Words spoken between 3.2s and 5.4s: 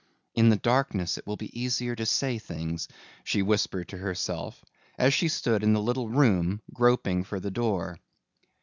she whispered to herself, as she